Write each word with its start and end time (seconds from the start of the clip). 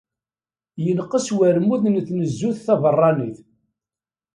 Yenqes 0.83 1.27
wermud 1.37 1.83
n 1.89 1.95
tnezzut 2.07 2.57
tabeṛṛanit. 2.65 3.37